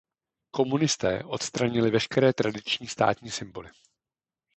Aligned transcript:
Komunisté 0.51 1.23
odstranili 1.23 1.91
veškeré 1.91 2.33
tradiční 2.33 2.87
státní 2.87 3.31
symboly. 3.31 3.69